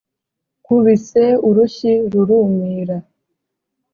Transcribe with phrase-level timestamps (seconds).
[0.63, 2.97] Nkubise urushyi rurumira